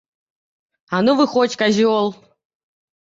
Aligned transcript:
А 0.95 1.03
ну 1.05 1.11
выходзь, 1.21 1.59
казёл! 1.63 2.05